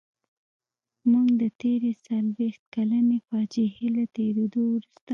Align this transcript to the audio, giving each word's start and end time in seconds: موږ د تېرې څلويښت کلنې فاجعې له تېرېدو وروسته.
موږ 1.09 1.27
د 1.41 1.43
تېرې 1.61 1.91
څلويښت 2.05 2.61
کلنې 2.75 3.17
فاجعې 3.27 3.87
له 3.95 4.03
تېرېدو 4.15 4.61
وروسته. 4.69 4.99